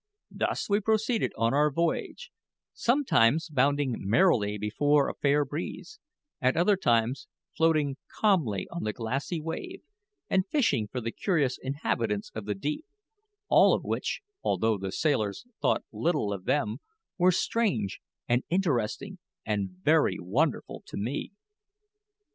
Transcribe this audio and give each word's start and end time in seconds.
Thus 0.31 0.67
we 0.67 0.79
proceeded 0.81 1.31
on 1.37 1.53
our 1.53 1.69
voyage 1.69 2.31
sometimes 2.73 3.47
bounding 3.49 3.93
merrily 3.99 4.57
before 4.57 5.07
a 5.07 5.13
fair 5.13 5.45
breeze; 5.45 5.99
at 6.41 6.57
other 6.57 6.75
times 6.75 7.27
floating 7.55 7.97
calmly 8.19 8.67
on 8.71 8.83
the 8.83 8.93
glassy 8.93 9.39
wave 9.39 9.83
and 10.27 10.43
fishing 10.47 10.87
for 10.87 11.01
the 11.01 11.11
curious 11.11 11.59
inhabitants 11.61 12.31
of 12.33 12.45
the 12.45 12.55
deep, 12.55 12.87
all 13.47 13.75
of 13.75 13.83
which, 13.83 14.21
although 14.41 14.79
the 14.79 14.91
sailors 14.91 15.45
thought 15.61 15.83
little 15.91 16.33
of 16.33 16.45
them, 16.45 16.79
were 17.19 17.31
strange, 17.31 17.99
and 18.27 18.41
interesting, 18.49 19.19
and 19.45 19.69
very 19.83 20.17
wonderful 20.19 20.81
to 20.87 20.97
me. 20.97 21.31